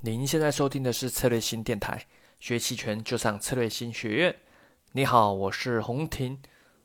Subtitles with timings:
[0.00, 2.06] 您现在收听的是策略新电台，
[2.38, 4.36] 学期权就上策略新学院。
[4.92, 6.40] 你好，我是洪婷。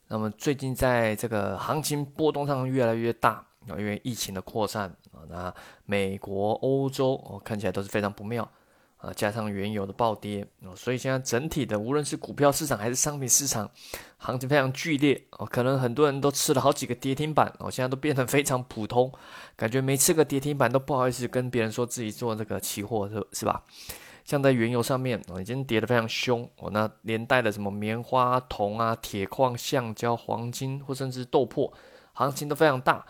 [0.08, 3.34] 那么最近在这个行情波动上越来越大
[3.68, 5.54] 啊，因为疫情的扩散啊，那
[5.86, 8.52] 美国、欧洲哦看起来都是非常不妙。
[9.04, 13.70] 啊，加上原油的暴跌啊，所以现在整体的无论是股票市场还是商品市场，
[14.18, 15.46] 行情非常剧烈哦。
[15.46, 19.12] 可能很多人都吃了好几个跌停板哦，现在都变得非常普通，
[19.58, 23.62] 感觉没吃个跌停板都不好意思跟别人说自己做这个期货是是吧？
[24.24, 31.70] 像在原油上面哦，已经跌得非常凶哦，那连带的什么棉花、铜啊、铁矿、橡胶、黄金或甚至豆粕，
[32.14, 33.06] 行情都非常大。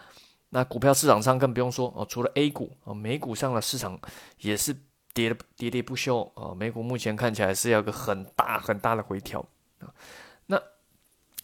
[0.50, 4.00] 那股票市场上更不用说哦，除了 A 股哦，美股上的市场
[4.40, 4.76] 也是。
[5.14, 6.54] 跌的跌跌不休啊！
[6.56, 9.40] 美股目前看起来是要个很大很大的回调
[9.80, 9.94] 啊。
[10.48, 10.60] 那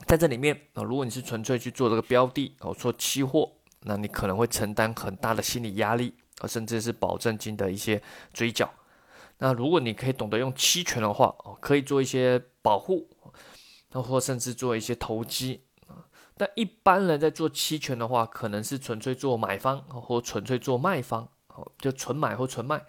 [0.06, 3.52] 在这里面啊，如果你是纯粹去做这个标的哦，做期货，
[3.82, 8.02] 那你可能会承担很大的心理压力啊，甚至是保证金的一些
[8.34, 8.70] 追缴。
[9.38, 13.08] 那如果你可以懂得用期权的话哦，可以做一些保护，
[13.92, 16.04] 那或甚至做一些投机啊。
[16.36, 22.84] 但一般人在做期权的话，可能是纯粹做买方或纯粹做卖方哦，就纯买或纯卖。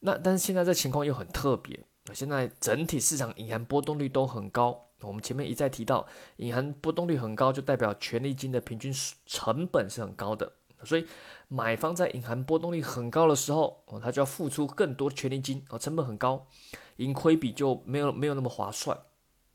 [0.00, 1.78] 那但是现在这情况又很特别，
[2.14, 4.86] 现在整体市场隐含波动率都很高。
[5.00, 8.92] 我们前面一再提到，隐含波动率很高，就代表权利金的平均
[9.26, 10.52] 成本是很高的。
[10.84, 11.06] 所以
[11.48, 16.46] 买方在隐含波动率很高的时候，哦，他就要付出更多的权利金，哦，成本很高，
[16.96, 18.96] 盈亏比就没有没有那么划算。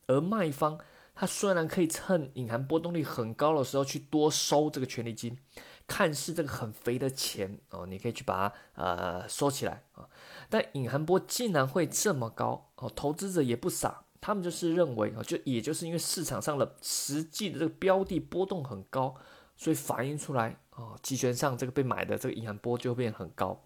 [0.06, 0.78] 而卖方
[1.14, 5.38] 他虽然可以趁隐含波动率很高的时候去多收这个权利金。
[5.86, 10.08] 看似这个很肥的钱哦，你可以去把它呃收起来啊。
[10.48, 19.14] 但隐含波竟然会这么高哦，投资者也不傻，他们就是认为啊，就也就是因为市场上的实际的这个标的波动很高，
[19.56, 23.64] 所以反映出来啊，期权上这个被买的这个隐含波就会变很高。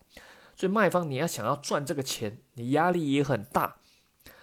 [0.57, 3.77] 所以卖方你要想要赚这个钱，你压力也很大。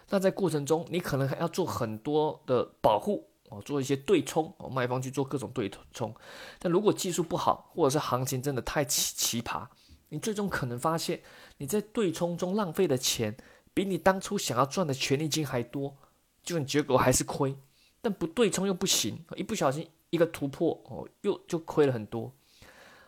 [0.09, 3.29] 那在过程中，你可能还要做很多的保护。
[3.55, 6.13] 哦，做一些对冲，哦，卖方去做各种对冲，
[6.59, 9.65] 但如果技术不好，或者是行情真的太奇奇葩，
[10.09, 11.21] 你最终可能发现
[11.57, 13.37] 你在对冲中浪费的钱，
[13.73, 15.95] 比你当初想要赚的权利金还多，
[16.43, 17.55] 就你结果还是亏。
[18.01, 22.31] 但不对冲又不行，一不小心一个突破，哦，又就亏了很多，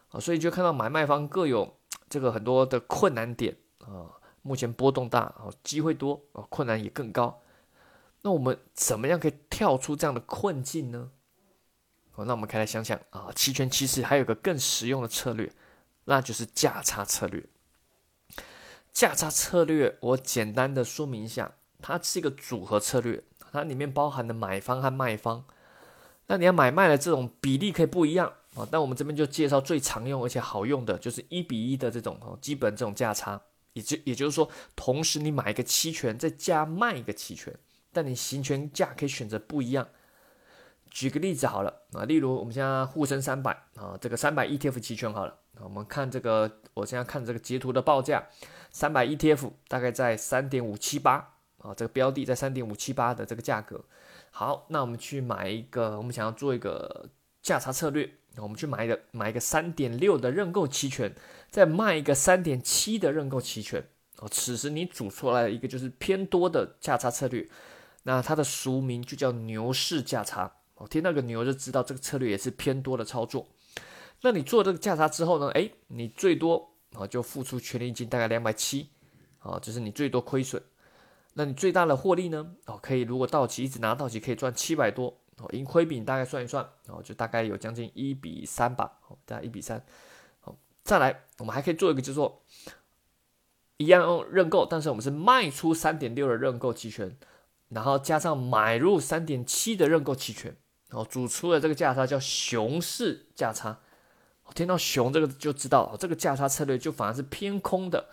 [0.09, 1.77] 啊，所以就看到买卖方各有
[2.09, 4.09] 这个很多的困难点啊，
[4.41, 7.39] 目前波动大，哦，机会多，啊，困难也更高。
[8.27, 11.11] 那我们怎么样可以跳出这样的困境呢？
[12.11, 15.49] 好，那我们可以来想想啊，期权其实还有个更实用的策略，
[16.03, 17.45] 那就是价差策略。
[18.91, 23.23] 价差策略，我简单的说明一下，它是一个组合策略，
[23.53, 25.45] 它里面包含的买方和卖方。
[26.25, 37.57] 那你要买卖的这种比例可以不一样啊，但我们这边就介绍最常用而且好用的，就是一比一的这种哦，基本这种价差，也就也就是说，同时你买一个期权，再加卖一个期权。
[37.97, 39.87] 但你行权价可以选择不一样。
[40.91, 48.23] 举个例子好了啊，例如我们现在沪深三百啊，这个三百 ETF 期权好了，我们看这个，我现在看这个截图的报价，
[48.69, 53.83] 三百 ETF 大概在三点五七八啊，这个标的在三点五七八的这个价格。
[54.29, 57.09] 好，那我们去买一个，我们想要做一个
[57.41, 61.15] 价差策略，我们去买一个买一个三点六的认购期权，
[61.49, 63.83] 再卖一个三点七的认购期权。
[64.19, 67.47] 哦，此时你组出来一个就是偏多的价差策略。
[68.07, 73.45] 那它的俗名就叫牛市价差，哦，听那个牛就知道这个策略也是偏多的操作。
[74.21, 75.49] 那你做这个价差之后呢？
[75.49, 78.91] 诶，你最多啊就付出权利金大概两百七，
[79.39, 80.63] 啊，这是你最多亏损。
[81.33, 82.55] 那你最大的获利呢？
[82.67, 89.85] 哦，可以如果到期一直拿到期可以赚七百多，哦，盈亏比你大概算一算，哦，就大概有将近一比三吧，哦，大概一比三。
[90.39, 92.41] 好，再来，我们还可以做一个，叫做
[93.75, 97.17] 一样用认购，但是我们是卖出三点六的认购期权。
[97.69, 100.55] 然后加上买入三点七的认购期权，
[100.89, 103.79] 然后组出的这个价差叫熊市价差。
[104.45, 108.07] 我听到熊这个就知道，这个价差策略就反而是偏空的。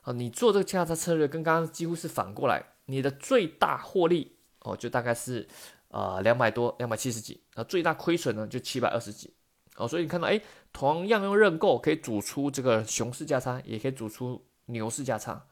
[0.00, 5.46] 啊，你做这个价差策略跟刚刚几乎是反过来，你的最大获利哦就大概是
[5.88, 9.34] 啊两百多，两百七十几，啊最大亏损呢就七百二十几。
[9.76, 10.40] 哦，所以你看到哎，
[10.72, 15.46] 同样用认购可以组出这个熊市价差，也可以组出牛市价差。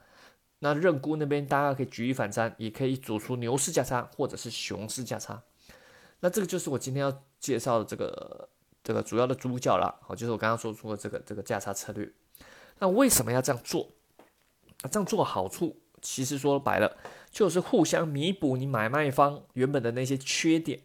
[0.65, 5.43] 那认沽那边，大家可以举一反三，也可以组出牛市价差或者是熊市价差。
[6.21, 8.49] 那这个就是我今天要介绍的这个
[8.85, 12.09] 这个主要的主角了，好，就是我刚刚说出的这个这个价差策略。
[12.79, 13.89] 那为什么要这样做？
[14.85, 16.97] 那这样做好处，其实说白了，
[17.33, 20.83] 就是互相弥补你买卖方原本的那些缺点。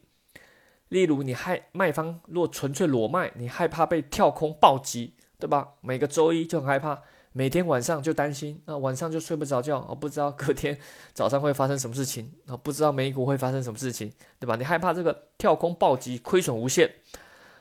[0.89, 5.73] 例如，你害卖方若纯粹裸卖，你害怕被跳空暴击，对吧？
[5.81, 7.03] 每个周一就很害怕。
[7.37, 10.75] 每天晚上就担心，啊，晚上就睡不着觉，啊，不知道 隔天
[11.13, 14.55] 早上会发生什么事情，啊，不知道美股会发生什么事情，对吧？
[14.55, 16.91] 你害怕这个跳空暴击，亏损无限，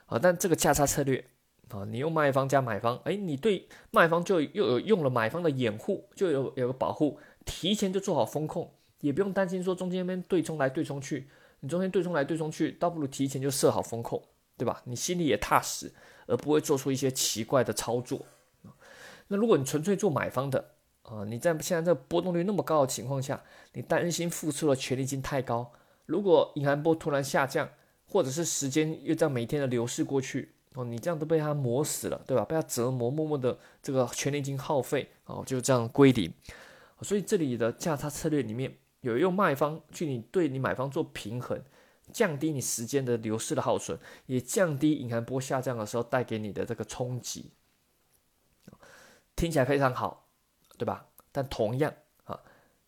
[0.07, 1.23] 啊，但这个价差策略，
[1.69, 8.73] 啊，你用卖方加买方，哎，你对卖方就又有用了买方的掩护，就有有个保护，提前就做好风控，
[9.03, 11.29] 也不用担心说中间那边对冲来对冲去，
[11.61, 14.23] 你中间对冲来对冲去，倒不如提前就设好风控，
[14.57, 14.81] 对吧？
[14.87, 15.93] 你心里也踏实，
[16.27, 18.25] 而不会做出一些奇怪的操作。
[19.29, 23.43] 那如果你纯粹做买方的啊，你在现在这波动率那么高的情况下，
[23.73, 25.73] 你担心付出的权利金太高，
[26.07, 27.69] 如果银行波突然下降，
[28.09, 32.45] 或者是时间又这样每天的流逝过去哦，你这样都被它磨死了，对吧？
[32.45, 36.33] 被它折磨，默默的这个权利金耗费哦，就这样归零。
[37.03, 41.61] 所以这里的价差策略里面有用卖方去你对你买方做平衡，
[42.13, 47.51] 降低你时间的流逝的耗损，也降低银行波下降的时候带给你的这个冲击。
[49.37, 50.27] 听起来非常好，
[50.79, 51.07] 对吧？
[51.31, 51.93] 但同样
[52.25, 52.41] 啊，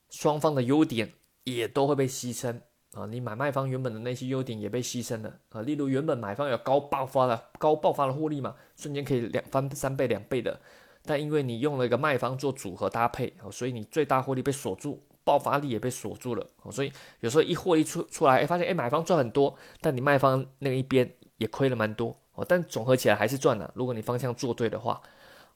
[0.09, 1.13] 双方的优点
[1.45, 2.63] 也都会被牺牲
[2.95, 3.05] 啊。
[3.05, 5.61] 你买卖方原本的那些优点也被牺牲了啊。
[5.61, 10.59] 例如原本买方有高爆发的高爆发的获利嘛，瞬间可以两翻三倍两倍的，
[11.05, 16.47] 但因为你用了一个卖方做组合搭配啊，所以你最大获利被锁住，爆发力也被锁住了。
[16.73, 16.91] 所以
[17.21, 22.43] 有时候一获利出出来，哎，发现哎买方赚很多，但你卖方那一边也亏了蛮多哦。
[22.49, 23.71] 但总合起来还是赚了。
[23.75, 24.99] 如果你方向做对的话。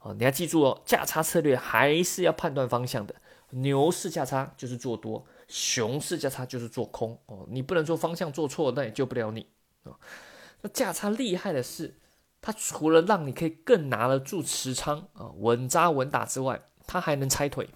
[0.02, 3.14] 哦，你要记住哦，价差策略还是要判断方向的。
[3.50, 7.16] 牛市价差就是做多，熊市价差就是做空。
[7.26, 9.46] 哦，你不能说方向做错，那也救不了你
[9.84, 9.92] 啊。
[10.62, 11.94] 那价差厉害的是，
[12.40, 17.68] 它除了让你可以更拿得住持仓啊，稳扎稳打之外，它还能拆腿，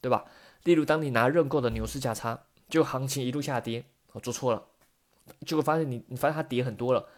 [0.00, 0.24] 对吧？
[0.62, 4.62] 例如，当你拿认购的牛市价差，就行情一路下跌，哦，做错了，
[5.44, 7.08] 就会发现你你发现它跌很多了，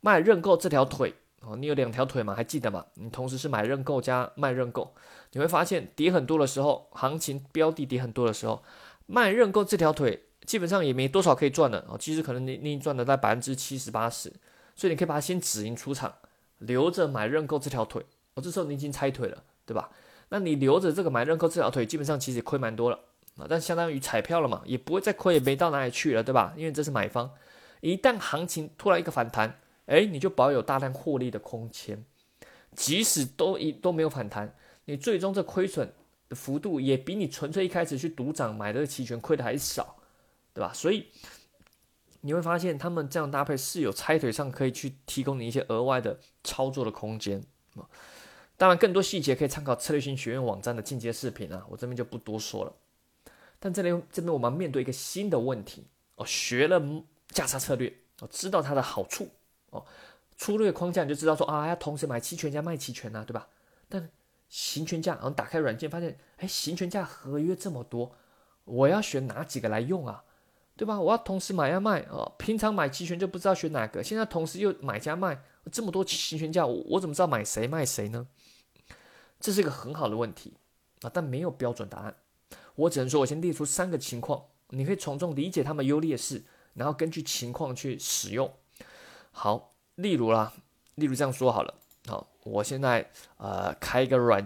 [0.00, 1.14] 卖认购这条腿。
[1.40, 2.34] 哦，你有两条腿嘛？
[2.34, 2.84] 还记得吗？
[2.94, 4.92] 你同时是买认购加卖认购，
[5.32, 8.62] 你会发现跌很多的时候，行情标的跌很多的时候，
[9.06, 11.96] 卖认购这条腿基本上也没多少可以赚的哦。
[11.96, 14.32] 其实可能你你赚的在百分之七十八十，
[14.74, 16.12] 所以你可以把它先止盈出场，
[16.58, 18.04] 留着买认购这条腿。
[18.34, 19.90] 哦，这时候你已经拆腿了，对吧？
[20.30, 22.98] 那你留着这个买认购这条腿，基本上其实亏蛮多了
[23.36, 26.52] 啊，但相当于彩票了嘛，也不会再亏，也没到哪里去了，对吧？
[26.56, 27.30] 因为这是买方，
[27.80, 29.58] 一旦行情突然一个反弹。
[29.88, 32.04] 哎，你就保有大量获利的空间，
[32.76, 34.54] 即使都一都没有反弹，
[34.84, 35.90] 你最终这亏损
[36.28, 39.96] 的幅度也比你纯粹一开始去赌涨买这个期权亏的还少，
[40.52, 40.70] 对吧？
[40.74, 41.06] 所以
[42.20, 47.42] 你会发现他们这样搭配是有拆腿上可以去提供你一些额外的操作的空间
[47.74, 47.88] 啊。
[48.58, 52.72] 当然，更多细节可以参考策略性学院网站的进阶视频啊，我这边就不多说了。
[53.58, 55.86] 但这里这边我们面对一个新的问题
[56.16, 56.78] 哦，学了
[57.28, 57.90] 价差策略
[58.20, 59.28] 哦，知道它的好处。
[59.70, 59.84] 哦，
[60.36, 63.48] 粗略框架你就知道说啊，要同时买期权加卖期权呐，对吧？
[63.88, 64.08] 但
[64.48, 68.14] 行权价，然后打开软件发现，哎，行权价合约这么多，
[68.64, 70.24] 我要选哪几个来用啊？
[70.76, 71.00] 对吧？
[71.00, 75.42] 我要同时买要卖啊，平常买期权就不知道选哪个，现在同时又买加卖，
[75.72, 78.26] 这么多行权价，我我怎么知道买谁卖谁呢？
[79.40, 80.54] 这是一个很好的问题
[81.02, 82.14] 啊，但没有标准答案。
[82.76, 86.44] 我只能说，我先列出三个情况，你可以从中理解它们优劣势，
[86.74, 88.50] 然后根据情况去使用。
[89.40, 90.52] 好，例如啦，
[90.96, 91.72] 例如这样说好了。
[92.08, 94.44] 好，我现在呃开一个软，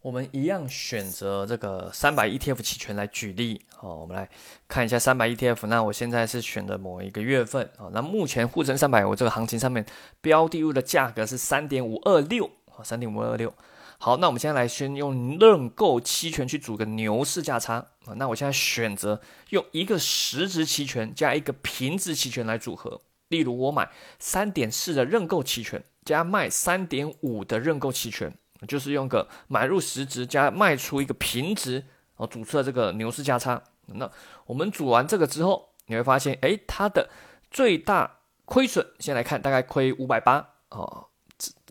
[0.00, 3.60] 我们一样选择这个三百 ETF 期权来举例。
[3.76, 4.26] 好，我们来
[4.66, 5.66] 看一下三百 ETF。
[5.66, 7.90] 那我现在是选的某一个月份啊。
[7.92, 9.84] 那目前沪深三百我这个行情上面
[10.22, 13.52] 标的物的价格是三点五二六啊，三点五二六。
[13.98, 17.74] 好，那我们现在来先用认购期权去组个牛市价差
[18.06, 18.14] 啊。
[18.16, 23.02] 那我现在选择用一个实值期权加一个平值期权来组合。
[23.30, 28.32] 例如，我买三点四的认购期权，加卖三点五的认购期权，
[28.68, 31.84] 就是用个买入实值加卖出一个平值，
[32.16, 33.62] 哦，组出了这个牛市价差。
[33.86, 34.10] 那
[34.46, 37.08] 我们组完这个之后，你会发现，哎，它的
[37.50, 41.06] 最大亏损，先来看，大概亏五百八哦。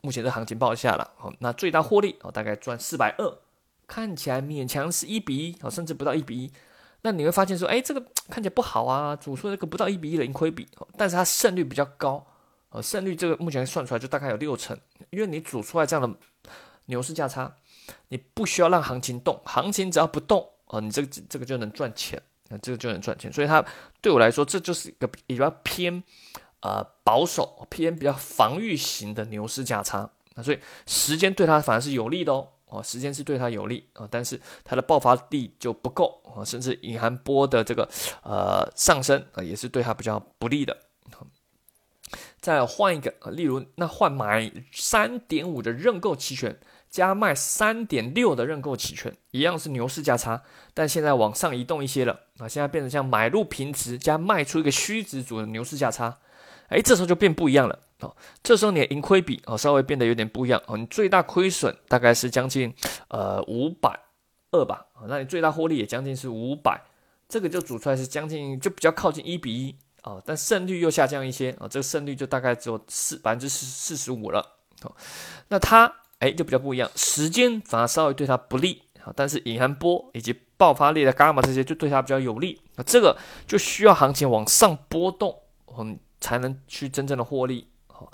[0.01, 3.37] 目前这行情报下了，哦，那最大获利哦，大概赚四百二，
[3.85, 6.51] 看起来勉强是一比一，哦，甚至不到一比一。
[7.01, 12.25] 那你会发现说，哎，这个看起来不好啊，组出这个不到一比一的盈亏比，但是它胜率比较高，
[12.69, 14.77] 呃，胜率这个目前算出来就大概有六成，
[15.09, 16.19] 因为你组出来这样的
[16.87, 17.55] 牛市价差，
[18.09, 23.63] 你不需要让行情动，行情只要不动，哦，你这个这个就能赚钱，那这个就能赚钱，所以它
[24.01, 26.03] 对我来说，这就是一个比较偏
[26.59, 32.49] 呃保守、偏比较防御型的牛市价差，那所以时间对它反而是有利的哦。
[32.69, 37.89] 哦，时间是对它有利啊，但是它的爆发力就不够啊，甚至隐含波的这个
[38.23, 40.77] 呃上升啊，也是对它比较不利的。
[42.39, 46.57] 再换一个，例如那换买三点五的认购期权
[46.89, 50.41] 加卖三点六的认购期权，一样是牛市价差，
[50.73, 56.17] 但现在往上移动一些了啊，现在变成像买入平值加卖出一个虚值组的牛市价差，
[56.69, 62.73] 哎，这时候就变不一样了哦，这时候你的盈亏比哦稍微变得有点不一样哦，你最大亏损大概是将近
[63.09, 63.99] 呃五百
[64.51, 66.81] 二吧，那你最大获利也将近是五百，
[67.27, 69.75] 这个就组出来是将近就比较靠近一比一。
[70.03, 74.55] 哦，但胜率又下降一些啊，这个胜率就大概只有四百分之四四十五了。
[75.49, 85.37] 那它哎就比较不一样，时间反而稍微对它不利啊，但是隐含波以及爆发力的伽马这些就对它比较有利啊，这个就需要行情往上波动，
[85.77, 87.69] 嗯，才能去真正的获利。
[87.87, 88.11] 好，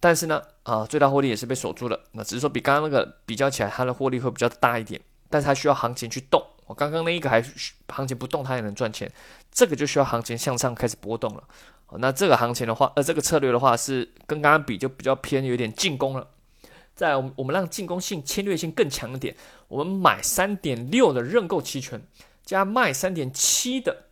[0.00, 6.42] 但是呢啊，最大获利也是被锁住了，那只是说比刚刚那个比较起来，它的获利会比较大一点，但是它需要行情去动。
[6.66, 7.42] 我刚刚那一个还
[7.88, 9.10] 行情不动，它也能赚钱，
[9.50, 11.44] 这个就需要行情向上开始波动了。
[11.98, 16.28] 那这个行情的话，呃，这个策略的话是跟刚刚比就比较偏有点进攻了。
[16.94, 19.36] 在我们我们让进攻性、侵略性更强一点，
[19.68, 22.02] 我们买三点六的认购期权，
[22.44, 24.06] 加卖三点七的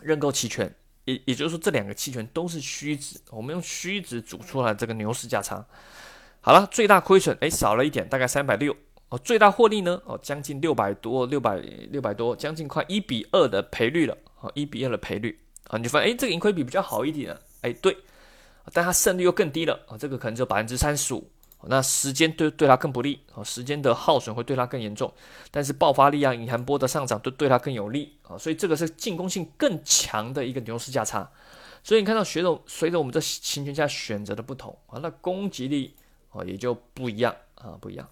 [0.00, 5.64] 认购期权，也也就是说这两个期权都是虚值，我们用虚值组出来这个牛市价差。
[6.40, 8.74] 好了，最大亏损哎少了一点，大概三百六。
[9.10, 10.00] 哦，最大获利呢？
[10.04, 14.16] 哦，将近六百多，六百六百多，将近快一比二的赔率了。
[14.40, 17.36] 哦，一比二的赔率啊，你发现哎，这个盈亏比比较好一点。
[17.62, 17.96] 哎，对，
[18.72, 19.74] 但它胜率又更低了。
[19.88, 21.28] 啊，这个可能只有百分之三十五。
[21.66, 23.20] 那时间对对它更不利。
[23.34, 25.12] 啊，时间的耗损会对它更严重。
[25.50, 28.16] 但是爆发力啊，隐含波的上涨都对它更有利。
[28.22, 31.30] 啊，所以这个是进攻性更强的一个牛市价差。
[31.82, 35.94] 所以你看到随着随着我们这行权价选择的不同啊，那攻击力
[36.30, 38.08] 哦也就不一样啊，不一样。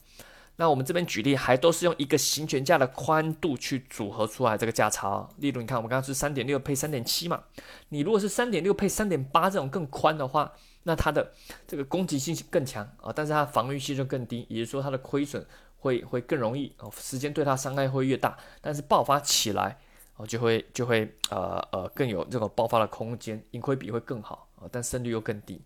[0.60, 5.28] 那我们这边举例，还都是用一个行权价的宽度去组合出来这个价差。
[5.36, 7.44] 例如，你看我们刚刚是三点六配三点七嘛，
[7.90, 10.52] 你如果是三点六配三点八这种更宽的话，
[10.82, 11.32] 那它的
[11.66, 15.44] 这个攻击性更强啊，但是它防御性就更低，也就是说它的亏损
[15.78, 19.78] 会会更容易哦，时间对它伤害会越大，但是爆发起来
[20.16, 25.62] 哦就会就会呃呃更有这种爆发的空间，盈亏比会更好啊，但胜率又更低，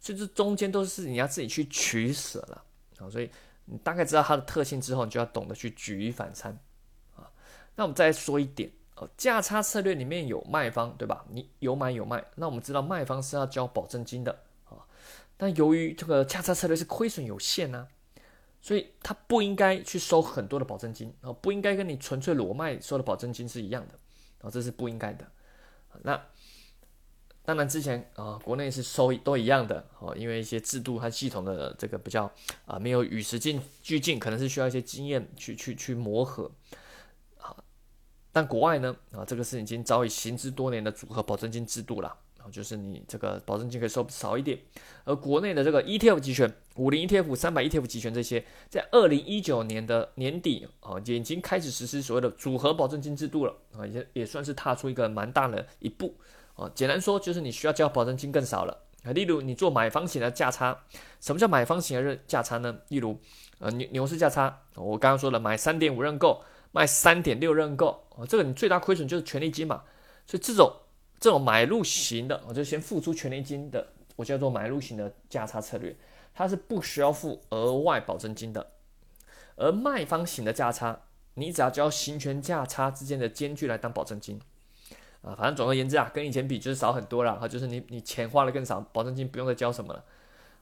[0.00, 2.64] 所以这中间都是你要自己去取舍了
[2.98, 3.30] 啊，所以。
[3.64, 6.50] 你大概知道它的特性之后，你就要懂得去举一反三
[7.14, 7.30] 啊。
[7.76, 11.24] 那我们再说一点哦，价差策略里面有卖方，对吧？
[11.30, 14.36] 你有买有卖，那我们知道卖方是要交保证金的。
[15.42, 17.88] 但由于这个价差策略是亏损有限呢，
[18.60, 23.98] 所以他不应该去收很多的保证金啊，不应该跟你纯粹裸卖收的保证金是一样的
[24.46, 25.26] 啊，这是不应该的。
[26.02, 26.22] 那。
[27.44, 32.30] 当然，之前啊，国内是收都一样的哦，因为一些制度和系统的这个比较
[32.66, 36.48] 啊，没有与时进俱进，可能是需要一些经验去去去磨合
[37.40, 37.52] 啊。
[38.30, 42.16] 但国外呢啊，这个是已经早已行之多年的组合保证金制度了，
[42.50, 44.58] 就是你这个保证金可以收少一点。
[45.04, 56.14] 而国内的这个 ETF 期权、五零 ETF、三百 ETF 期权这些，在二零一九年的年底啊，已经开始实施所谓的组合保证金制度了啊，也也算是踏出一个蛮大的一步。
[56.54, 59.12] 啊，简单说就是你需要交保证金更少了啊。
[59.12, 60.78] 例如你做买方型的价差，
[61.20, 62.78] 什么叫买方型的价差呢？
[62.88, 63.18] 例如
[63.58, 69.82] 呃牛牛市价差，我刚刚说了买三点五认购，卖三点六认购，哦，这个你最大亏损就是权利金嘛。
[70.26, 70.72] 所以这种
[71.22, 73.86] 这种买入型的，我就先付出权利金的，
[74.16, 75.96] 我叫做买入型的价差策略，
[76.34, 78.72] 它是不需要付额外保证金的。
[79.54, 81.02] 而卖方型的价差，
[81.34, 84.40] 你只要交行权价差之间的间距来当保证金。
[85.20, 90.04] 啊，反正总而言之啊，跟以前比就是少很多了哈，就是你你钱花的更少，保证金不用再交什么了。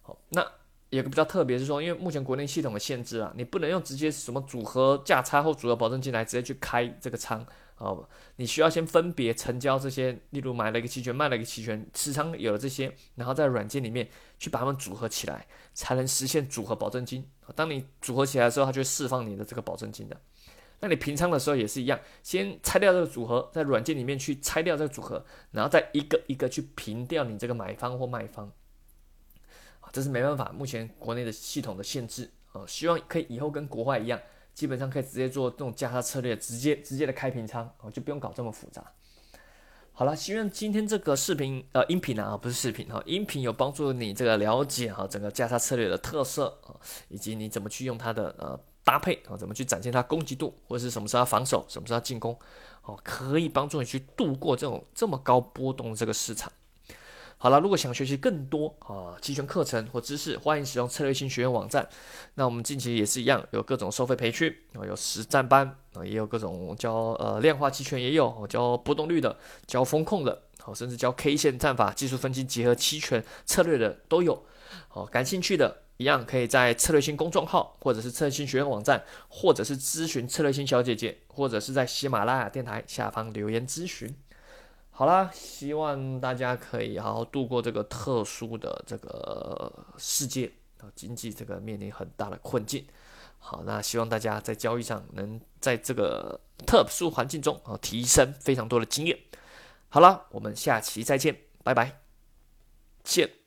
[0.02, 0.46] 好，那
[0.90, 7.42] 有个比较特别是说，因为目前国内系统的限制啊，你不能用直接什么组合价差或组合保证金来直接去开这个仓
[7.80, 8.06] 哦，
[8.37, 14.06] 你需要先分别成交这些，例如买了一个期权，卖了一个期权，持仓有了这些，然后在软件里面
[14.38, 17.26] 去把它们组合起来，才能实现组合保证金。
[17.56, 20.20] 当你组合起来的时候，它就会释放你的这个保证金的。
[20.80, 28.52] 那你平仓的时候也是一样，先拆掉这个组合，在软件里面去拆掉这个组合，然后再一个一个去平掉你这个买方或卖方，
[29.90, 34.20] 这是没办法，目前国内的系统的限制啊，希望可以以后跟国外一样，
[34.60, 38.84] 基本上可以直接做这种价差策略，直接直接的开平仓啊，就不用搞这么复杂。
[39.92, 46.76] 好了，希望今天这个视频呃音频啊，不是视频哈，音频有帮助你这个了解哈整个价差策略的特色啊，
[47.08, 48.60] 以及你怎么去用它的呃。
[48.82, 52.36] 搭配啊，怎么去展现它攻击度，或者是什么时候要防守，什么时候要进攻，
[52.82, 56.50] 哦，可以帮助你去度过这种这么高波动的这个市场。
[57.42, 61.88] 好了，如果想学习更多啊期权课程或知识，欢迎使用策略性学院网站。
[62.35, 69.35] 那我们近期也是一样，有各种收费培训啊，有实战班啊，也有各种教呃量化期权也有，教波动率的，
[69.66, 74.44] 教风控的，好，甚至教 K 线战法、技术分析结合期权策略的都有。
[74.88, 75.85] 好，感兴趣的。
[75.97, 84.14] 一样可以在策略性公众号，或者是策略性学院网站，或者是咨询策略性小姐姐，或者是在喜马拉雅电台下方留言咨询。
[85.00, 92.87] 好啦，希望大家可以好好度过这个特殊的这个世界啊，经济这个面临很大的困境。
[93.38, 99.19] 好，那希望大家在交易上能在这个特殊环境中啊提升非常多的经验。
[99.88, 102.02] 好了，我们下期再见，拜拜，
[103.02, 103.39] 见。